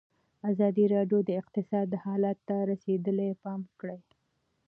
ازادي 0.51 0.85
راډیو 0.95 1.19
د 1.25 1.29
اقتصاد 1.41 1.89
حالت 2.03 2.37
ته 2.47 2.55
رسېدلي 2.71 3.29
پام 3.43 3.61
کړی. 3.79 3.99